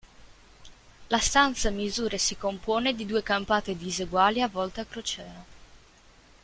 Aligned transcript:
La 1.09 1.19
stanza 1.19 1.69
misura 1.69 2.15
e 2.15 2.17
si 2.17 2.35
compone 2.35 2.95
di 2.95 3.05
due 3.05 3.21
campate 3.21 3.77
diseguali 3.77 4.41
a 4.41 4.47
volta 4.47 4.81
a 4.81 4.85
crociera. 4.85 5.45